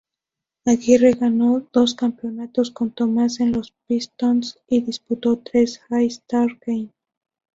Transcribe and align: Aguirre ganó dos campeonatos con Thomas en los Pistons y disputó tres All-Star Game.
Aguirre 0.65 1.11
ganó 1.13 1.67
dos 1.71 1.93
campeonatos 1.93 2.71
con 2.71 2.89
Thomas 2.89 3.39
en 3.39 3.51
los 3.51 3.75
Pistons 3.85 4.57
y 4.67 4.81
disputó 4.81 5.37
tres 5.37 5.79
All-Star 5.91 6.57
Game. 6.65 6.89